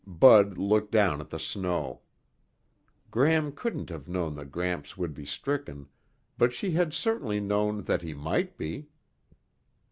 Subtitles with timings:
[0.07, 2.01] Bud looked down at the snow.
[3.11, 5.89] Gram couldn't have known that Gramps would be stricken,
[6.39, 8.89] but she had certainly known that he might be.